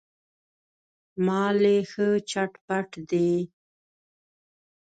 مال 1.25 1.57
یې 1.73 1.77
ښه 1.91 2.07
چت 2.29 2.51
پت 2.65 2.89
دی. 3.09 3.31